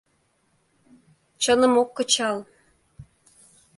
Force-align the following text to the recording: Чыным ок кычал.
Чыным 1.41 1.73
ок 1.81 1.89
кычал. 1.97 2.37